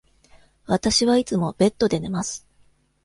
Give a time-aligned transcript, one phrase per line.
[0.65, 2.47] わたしはいつもベッドで寝ます。